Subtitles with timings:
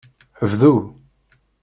[0.49, 0.71] Bdu!